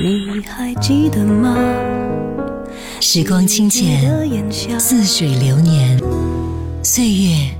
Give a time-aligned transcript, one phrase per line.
[0.00, 1.54] 你还记得吗？
[2.98, 4.00] 时光清浅，
[4.80, 6.00] 似水流年，
[6.82, 7.50] 岁月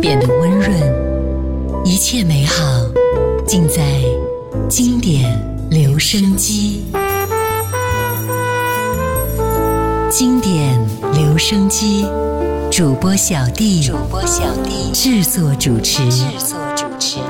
[0.00, 2.54] 变得温润，一切美好
[3.46, 3.84] 尽在
[4.68, 5.32] 经典
[5.70, 6.82] 留声机。
[10.10, 10.76] 经典
[11.14, 12.04] 留声机，
[12.68, 17.20] 主播小弟，主播小弟制作主持，制作主持。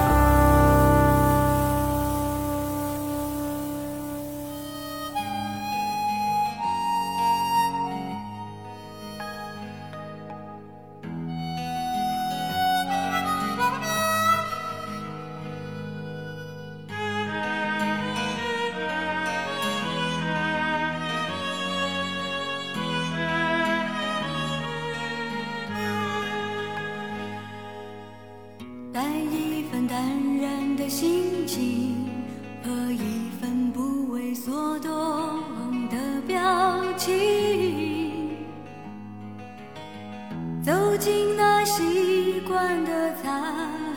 [40.63, 43.43] 走进那习惯的餐
[43.79, 43.90] 厅。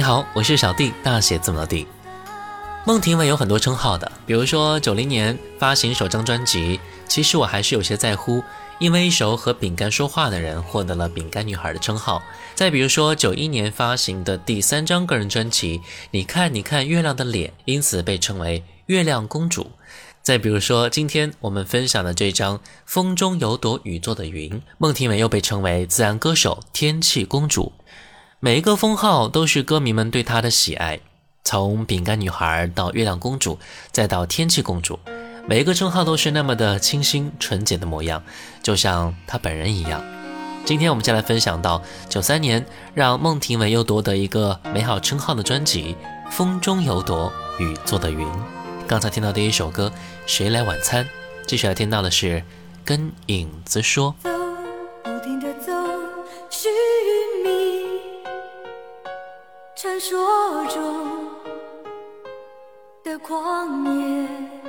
[0.00, 1.86] 你好，我是小弟，大写字母的弟。
[2.86, 8.42] 孟庭苇有很多称号的，比如说九零年发行首张专辑，其实我还是有些在乎，
[8.78, 12.22] 因为一首和饼干说话的人获得了饼干女孩的称号。
[12.54, 15.82] 再比如说九一年发行的第三张个人专辑，
[16.12, 19.70] 你看你看月亮的脸，因此被称为月亮公主。
[20.22, 27.72] 再比如说今天我们分享的这张风中有朵雨做的云，孟庭苇又被称为自然歌手天气公主。
[28.42, 31.00] 每一个封号都是歌迷们对她的喜爱。
[31.44, 33.58] 从饼干女孩到月亮公主，
[33.92, 34.98] 再到天气公主，
[35.46, 38.22] 每一个称号都是那么的清新纯洁的模样，
[38.62, 40.02] 就像她本人一样。
[40.64, 42.64] 今天我们就来分享到九三年
[42.94, 45.94] 让孟庭苇又夺得一个美好称号的专辑
[46.30, 48.26] 《风中有朵雨做的云》。
[48.86, 49.92] 刚才听到第一首歌
[50.24, 51.04] 《谁来晚餐》，
[51.46, 52.38] 继续来听到的是
[52.86, 54.14] 《跟影子说》。
[60.00, 61.28] 传说中
[63.04, 64.59] 的旷野，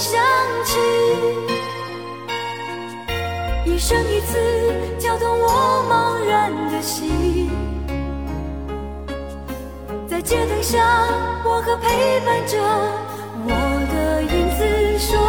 [0.00, 0.18] 想
[0.64, 0.78] 起，
[3.66, 4.38] 一生一次
[4.98, 7.50] 敲动我茫然的心。
[10.08, 11.06] 在街灯下，
[11.44, 12.56] 我和陪伴着
[13.44, 13.50] 我
[13.92, 14.64] 的影子
[14.98, 15.20] 说：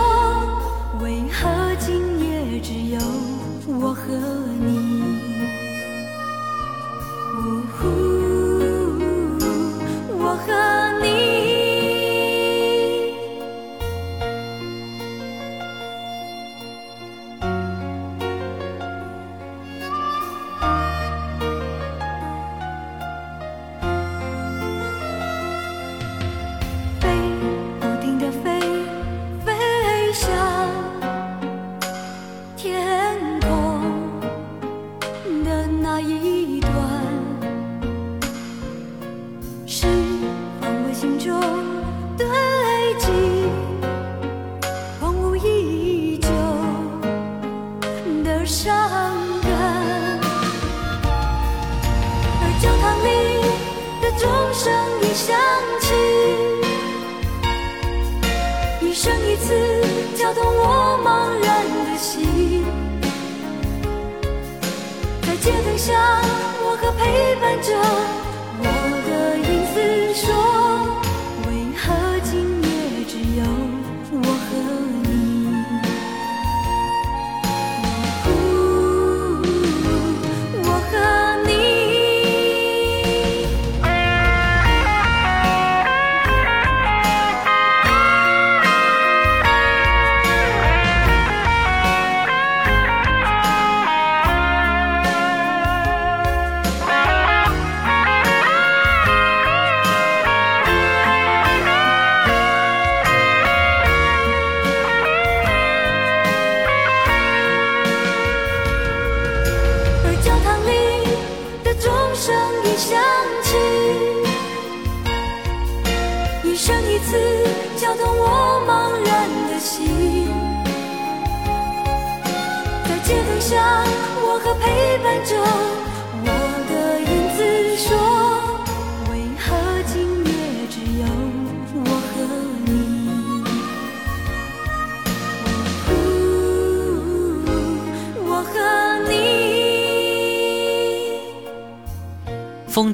[1.03, 2.99] 为何今夜只有
[3.77, 4.07] 我和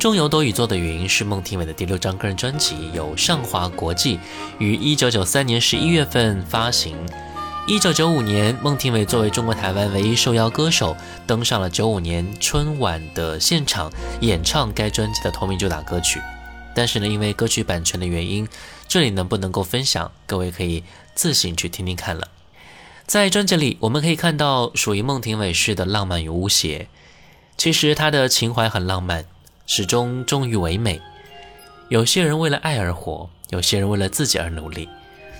[0.07, 4.17] 中有朵雨做的云是孟庭苇的第六张个人专辑，由上华国际
[4.57, 6.95] 于一九九三年十一月份发行。
[7.67, 10.95] 一九九五年，孟庭苇作为中国台湾唯一受邀歌手，
[11.27, 16.21] 登上了九五年春晚的现场演唱该专辑的同名主打歌曲。
[16.73, 18.47] 但是呢，因为歌曲版权的原因，
[18.87, 20.85] 这里能不能够分享，各位可以
[21.15, 22.29] 自行去听听看了。
[23.05, 26.87] 在专辑里，我们可以看到属于孟庭苇式的浪漫与无邪。
[27.57, 29.25] 其实他的情怀很浪漫，
[29.67, 30.99] 始终忠于唯美。
[31.89, 34.89] 有些人为了爱而活，有些人为了自己而努力，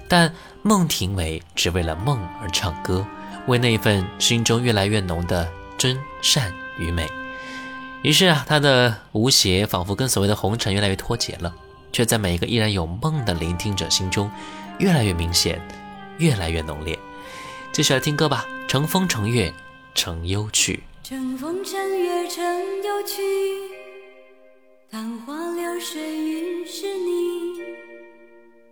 [0.07, 3.07] 但孟庭苇只为了梦而唱歌，
[3.48, 7.07] 为那一份心中越来越浓的真善与美。
[8.03, 11.53] 于是啊，她的无邪仿佛跟所谓的红尘越来越脱节了，
[11.91, 14.29] 却在每一个依然有梦的聆听者心中，
[14.77, 15.60] 越来越明显，
[16.17, 16.98] 越来越浓烈。
[17.72, 19.53] 继续来听歌吧，《乘风乘月
[19.96, 20.84] 乘忧去》。
[21.07, 22.43] 乘风乘月乘
[22.84, 23.22] 忧去，
[24.98, 27.62] 昙花流水云是你。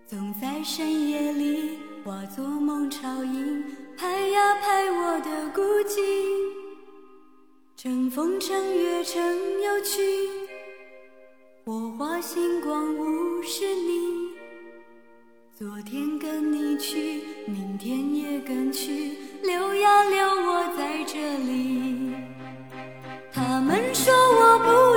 [0.07, 3.63] 总在深夜里化作梦潮影，
[3.95, 6.01] 拍呀拍我的孤寂。
[7.77, 9.21] 乘风乘月乘
[9.61, 10.01] 有趣，
[11.63, 14.31] 火花星光物是你。
[15.55, 19.11] 昨天跟你去，明天也跟去，
[19.43, 22.15] 留呀留我在这里。
[23.31, 24.94] 他们说我不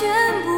[0.00, 0.49] 全部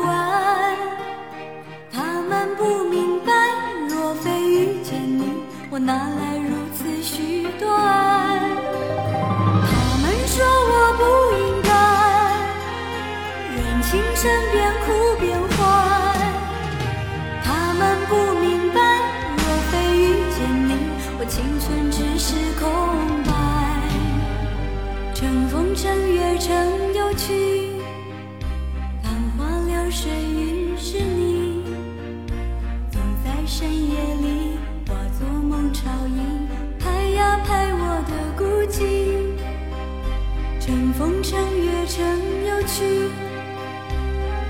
[40.92, 42.04] 风乘月乘
[42.46, 43.08] 有趣，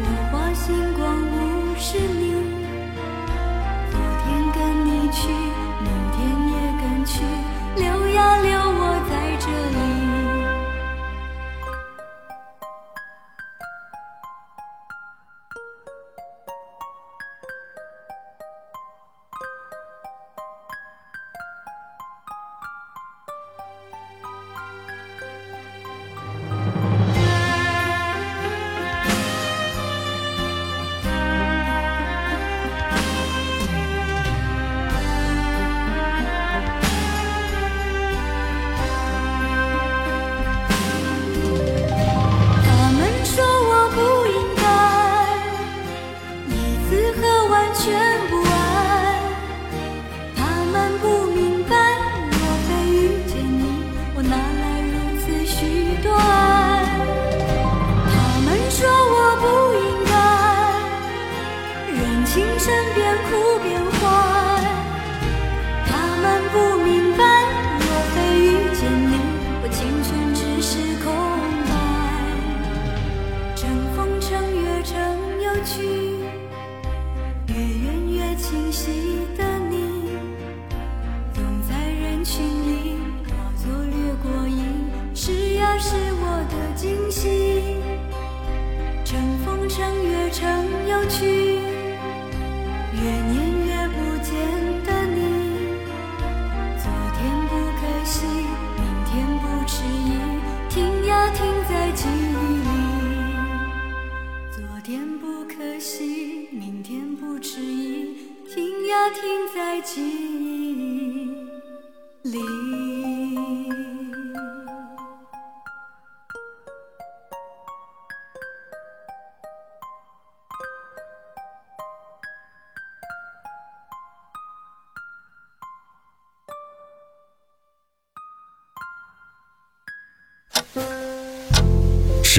[0.01, 2.32] 火花星光物是你。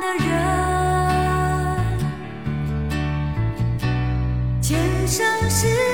[0.00, 0.32] 的人。
[4.60, 5.91] 前生是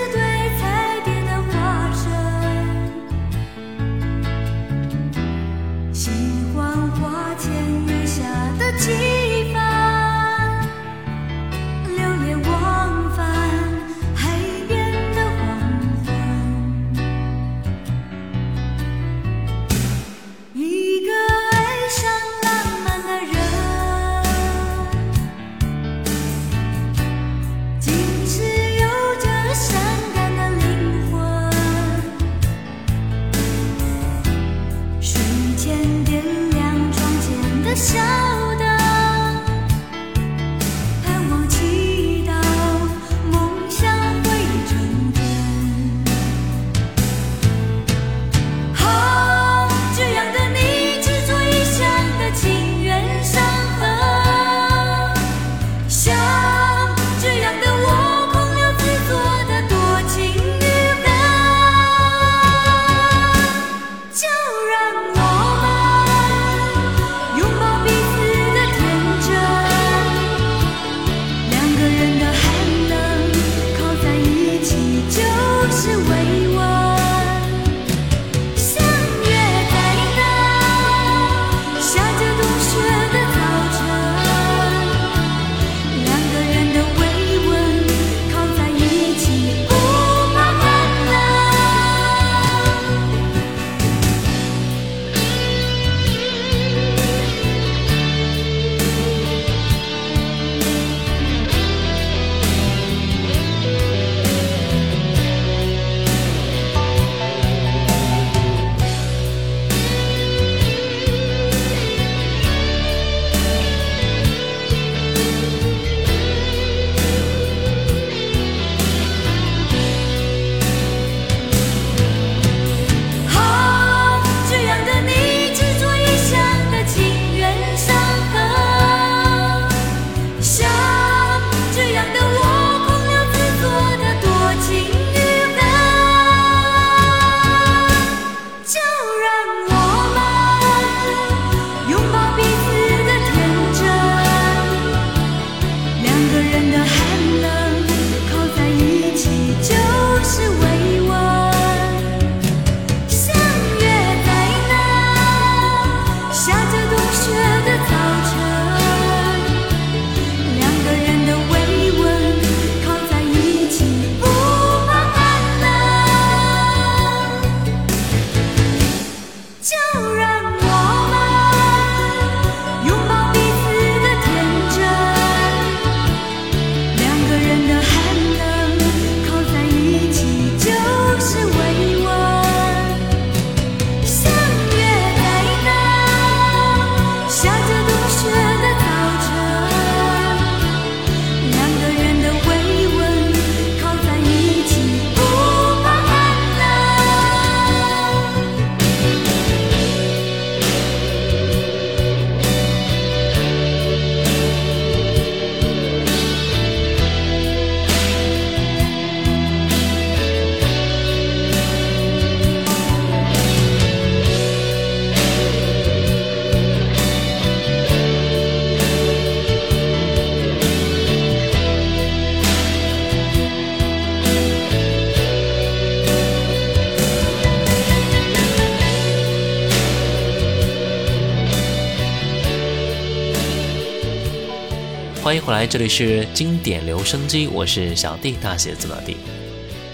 [235.28, 239.18] 欢迎回来，这里是经典留声机，我是小弟，大写字母弟。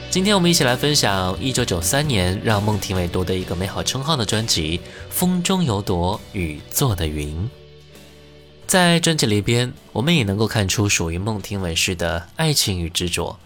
[0.09, 4.79] 今天我们一起来分享一九九三年让孟庭苇夺得一个美好称号的专辑
[5.11, 7.35] 《风中有朵雨做的云》。
[8.69, 13.37] 在专辑里边，我们也能够看出属于孟庭苇式的爱情与执着。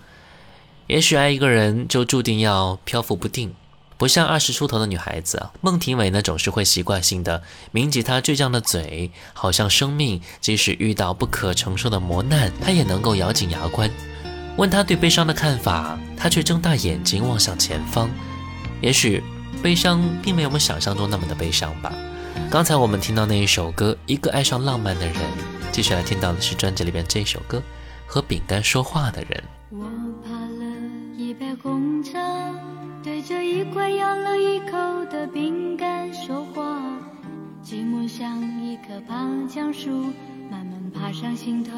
[0.88, 3.55] 也许爱一个人就注定要漂浮不定。
[3.99, 13.91] 不像二十出头的女孩子啊，孟庭苇呢总是会习惯性的抿起她倔强的嘴，好像生命即使遇到不可承受的磨难，她也能够咬紧牙关。
[14.57, 18.09] 问她对悲伤的看法，她却睁大眼睛望向前方。
[18.81, 19.21] 也许
[19.61, 21.93] 悲伤并没有我们想象中那么的悲伤吧。
[22.49, 25.17] 刚才我们听到那一首歌《一个爱上浪漫的人》，
[25.73, 27.59] 继续来听到的是专辑里边这首歌
[28.07, 29.43] 《和饼干说话的人》。
[33.29, 34.79] 这一块咬了一口
[35.11, 36.81] 的饼干说话，
[37.62, 39.91] 寂寞像一棵爬墙树，
[40.51, 41.71] 慢慢爬上心头，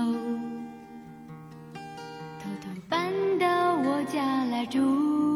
[1.75, 5.30] 偷偷搬到我家来住。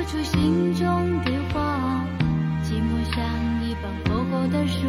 [0.00, 2.02] 说出心中的话。
[2.64, 3.22] 寂寞像
[3.62, 4.88] 一本厚厚的书，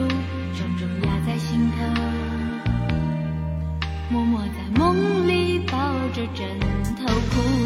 [0.56, 1.76] 重重压在心头。
[4.10, 5.78] 默默在梦里抱
[6.14, 6.48] 着枕
[6.96, 7.61] 头哭。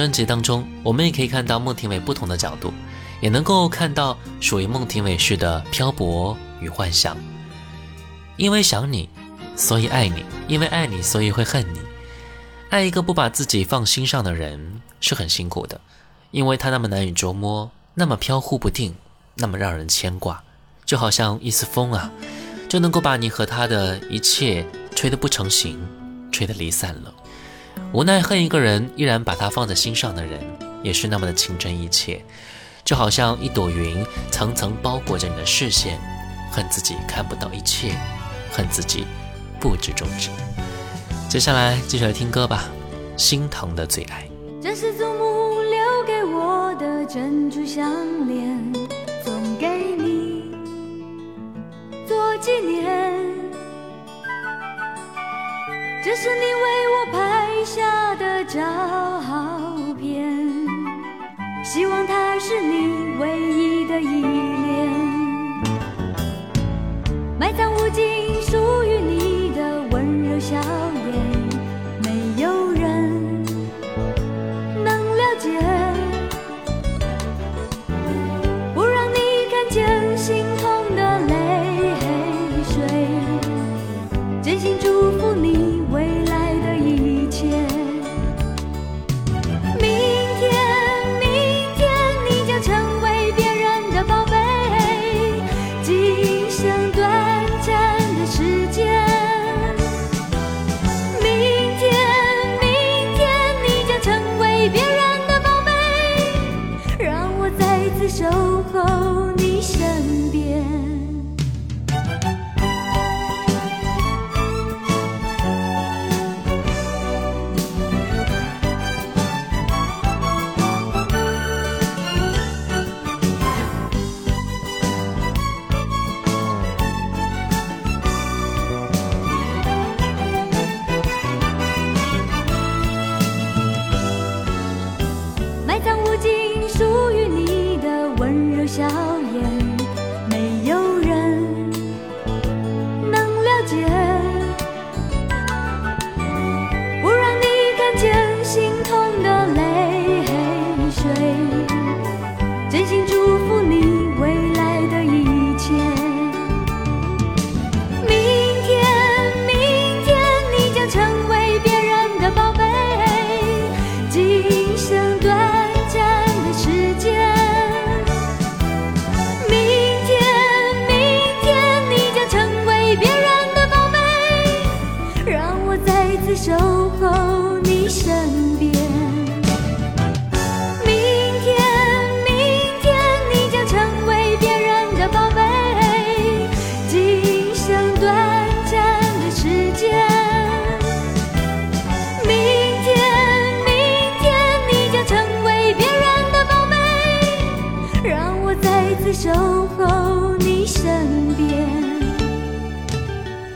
[0.00, 2.72] 专辑当中，我们也可以看到孟庭苇不同的角度，
[3.20, 7.14] 也能够看到属于孟庭苇式的漂泊与幻想。
[8.38, 9.10] 因为想你，
[9.56, 11.80] 所以爱你；因为爱你，所以会恨你。
[12.70, 15.78] 爱一个不把自己放心上的人是很辛苦的，
[16.30, 18.94] 因为他那么难以捉摸，那么飘忽不定，
[19.34, 20.42] 那么让人牵挂，
[20.86, 22.10] 就好像一丝风啊，
[22.70, 24.64] 就能够把你和他的一切
[24.96, 25.78] 吹得不成形，
[26.32, 27.12] 吹得离散了。
[27.92, 30.40] 无奈恨一个人，依然把他放在心上的人，
[30.82, 32.24] 也是那么的情真意切，
[32.84, 35.98] 就好像一朵云层层包裹着你的视线，
[36.52, 37.94] 恨自己看不到一切，
[38.52, 39.04] 恨自己
[39.58, 40.30] 不知终止。
[41.28, 42.64] 接下来继续来听歌吧，
[43.20, 44.24] 《心疼的最爱》。
[44.62, 47.92] 这是祖母留给我的珍珠项
[48.28, 48.72] 链，
[49.24, 50.52] 送给你
[52.06, 53.20] 做纪念。
[56.02, 58.60] 这是你为我拍下的照
[59.98, 60.38] 片，
[61.62, 64.88] 希望它是你唯一的依恋。
[67.38, 70.56] 埋葬无尽属于你的温柔笑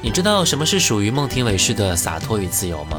[0.03, 2.99] 你知道什么是属于孟庭苇式的洒脱与自由吗？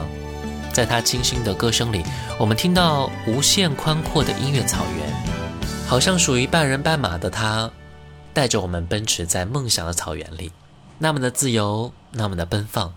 [0.72, 2.02] 在她清新的歌声里，
[2.40, 5.14] 我们听到无限宽阔的音乐草原，
[5.86, 7.70] 好像属于半人半马的他，
[8.34, 10.54] 带着我们奔驰在梦想的草原里，
[10.98, 12.94] 那么的自由，那么的奔放，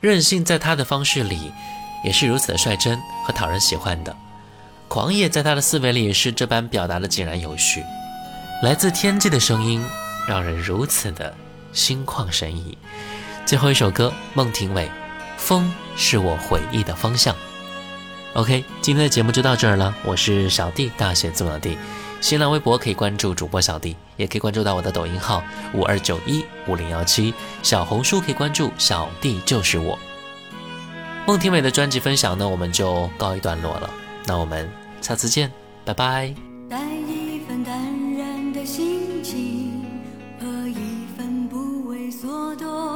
[0.00, 1.52] 任性，在他的方式里，
[2.04, 4.16] 也是如此的率真和讨人喜欢的。
[4.88, 7.84] 狂野在他的思维里是这般表达的井然有序。
[8.64, 9.84] 来自天际的声音，
[10.26, 11.34] 让人如此的
[11.74, 12.78] 心旷神怡。
[13.44, 14.86] 最后一首歌，孟庭苇，
[15.36, 17.34] 《风是我回忆的方向》。
[18.32, 19.94] OK，今天的节目就到这儿了。
[20.02, 21.76] 我是小弟，大写字母的弟。
[22.22, 27.34] 新浪微博可以关注主播小弟，也可以关注到我的抖音号五二九一五零幺七。
[27.62, 29.98] 小红书可以关注小弟就是我。
[31.26, 33.90] 孟庭苇的专辑分享呢，我们就告一段落了。
[34.24, 34.66] 那我们
[35.02, 35.52] 下次见，
[35.84, 36.34] 拜拜。
[36.70, 37.74] 带一份淡
[38.16, 39.82] 然的心情
[40.38, 42.93] 和一份不为所动。